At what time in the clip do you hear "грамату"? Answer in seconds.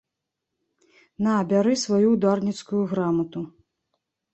2.97-3.39